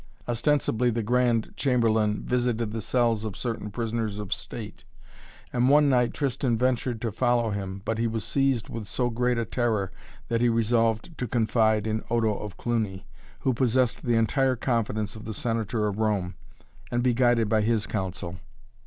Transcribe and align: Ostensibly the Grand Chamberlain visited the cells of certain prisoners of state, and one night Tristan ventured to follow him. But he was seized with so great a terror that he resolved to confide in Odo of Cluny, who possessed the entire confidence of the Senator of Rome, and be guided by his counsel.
Ostensibly 0.27 0.89
the 0.89 1.03
Grand 1.03 1.53
Chamberlain 1.55 2.23
visited 2.25 2.71
the 2.71 2.81
cells 2.81 3.23
of 3.23 3.37
certain 3.37 3.69
prisoners 3.69 4.17
of 4.17 4.33
state, 4.33 4.83
and 5.53 5.69
one 5.69 5.89
night 5.89 6.11
Tristan 6.11 6.57
ventured 6.57 6.99
to 7.01 7.11
follow 7.11 7.51
him. 7.51 7.83
But 7.85 7.99
he 7.99 8.07
was 8.07 8.23
seized 8.25 8.67
with 8.67 8.87
so 8.87 9.11
great 9.11 9.37
a 9.37 9.45
terror 9.45 9.91
that 10.27 10.41
he 10.41 10.49
resolved 10.49 11.15
to 11.19 11.27
confide 11.27 11.85
in 11.85 12.03
Odo 12.09 12.33
of 12.35 12.57
Cluny, 12.57 13.05
who 13.41 13.53
possessed 13.53 14.01
the 14.03 14.15
entire 14.15 14.55
confidence 14.55 15.15
of 15.15 15.25
the 15.25 15.35
Senator 15.35 15.85
of 15.85 15.99
Rome, 15.99 16.33
and 16.89 17.03
be 17.03 17.13
guided 17.13 17.47
by 17.47 17.61
his 17.61 17.85
counsel. 17.85 18.37